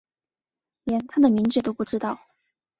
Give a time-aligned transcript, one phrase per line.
[0.85, 2.19] 连他的名字都不知道